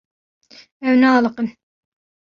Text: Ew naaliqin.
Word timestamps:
Ew 0.87 0.95
naaliqin. 0.99 1.47